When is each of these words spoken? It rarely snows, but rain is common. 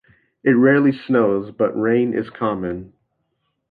It 0.43 0.53
rarely 0.53 0.93
snows, 0.93 1.51
but 1.51 1.79
rain 1.79 2.15
is 2.15 2.31
common. 2.31 2.93